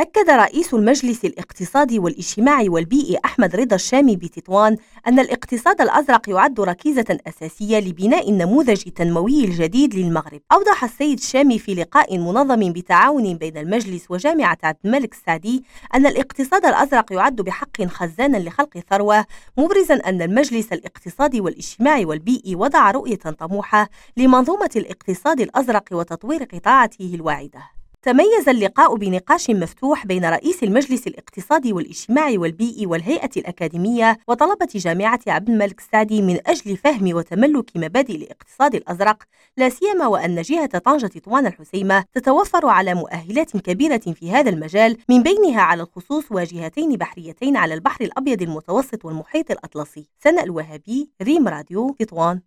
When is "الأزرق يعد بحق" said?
16.66-17.82